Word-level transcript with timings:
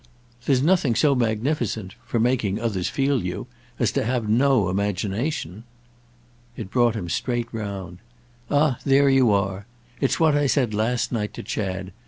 "There's 0.47 0.63
nothing 0.63 0.95
so 0.95 1.13
magnificent—for 1.13 2.19
making 2.19 2.59
others 2.59 2.89
feel 2.89 3.21
you—as 3.21 3.91
to 3.91 4.03
have 4.03 4.27
no 4.27 4.67
imagination." 4.67 5.63
It 6.57 6.71
brought 6.71 6.95
him 6.95 7.07
straight 7.07 7.49
round. 7.51 7.99
"Ah 8.49 8.79
there 8.83 9.09
you 9.09 9.31
are! 9.31 9.67
It's 9.99 10.19
what 10.19 10.35
I 10.35 10.47
said 10.47 10.73
last 10.73 11.11
night 11.11 11.35
to 11.35 11.43
Chad. 11.43 11.91